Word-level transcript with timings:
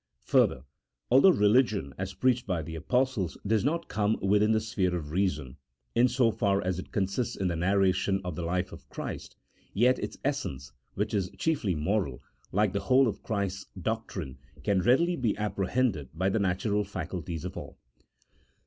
Further, 0.23 0.63
although 1.11 1.29
religion, 1.29 1.93
as 1.95 2.15
preached 2.15 2.47
by 2.47 2.63
the 2.63 2.73
Apostles, 2.73 3.37
does 3.45 3.63
not 3.63 3.87
come 3.87 4.17
within 4.19 4.51
the 4.51 4.59
sphere 4.59 4.95
of 4.95 5.11
reason, 5.11 5.57
in 5.93 6.07
so 6.07 6.31
far 6.31 6.59
as 6.63 6.79
it 6.79 6.91
consists 6.91 7.35
in 7.35 7.49
the 7.49 7.55
narration 7.55 8.19
of 8.25 8.35
the 8.35 8.41
life 8.41 8.71
of 8.71 8.89
Christ, 8.89 9.35
yet 9.75 9.99
its 9.99 10.17
essence, 10.25 10.71
which 10.95 11.13
is 11.13 11.29
chiefly 11.37 11.75
moral, 11.75 12.19
like 12.51 12.73
the 12.73 12.79
whole 12.79 13.07
of 13.07 13.21
Christ's 13.21 13.67
doc 13.79 14.07
trine, 14.07 14.39
can 14.63 14.81
readily 14.81 15.15
be 15.15 15.37
apprehended 15.37 16.09
by 16.15 16.29
the 16.29 16.39
natural 16.39 16.83
faculties 16.83 17.45
of 17.45 17.55
all. 17.55 17.77